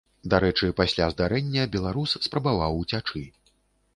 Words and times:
Дарэчы, 0.33 0.69
пасля 0.79 1.09
здарэння 1.13 1.67
беларус 1.75 2.15
спрабаваў 2.27 2.79
уцячы. 2.85 3.21